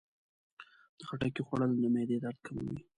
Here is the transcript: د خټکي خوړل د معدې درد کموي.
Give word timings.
د 0.97 0.99
خټکي 1.07 1.41
خوړل 1.47 1.71
د 1.81 1.85
معدې 1.93 2.17
درد 2.23 2.37
کموي. 2.45 2.79